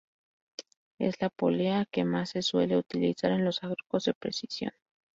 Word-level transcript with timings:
Es 0.97 1.21
la 1.21 1.29
polea 1.29 1.85
que 1.85 2.05
más 2.05 2.31
se 2.31 2.41
suele 2.41 2.75
utilizar 2.75 3.29
en 3.33 3.45
los 3.45 3.63
arcos 3.63 4.05
de 4.05 4.15
precisión. 4.15 4.71